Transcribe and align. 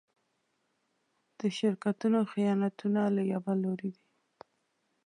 د 1.39 1.41
شرکتونو 1.57 2.19
خیانتونه 2.31 3.01
له 3.15 3.21
يوه 3.33 3.53
لوري 3.63 3.89
دي. 3.97 4.03